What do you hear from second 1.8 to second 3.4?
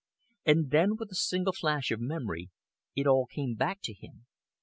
of memory, it all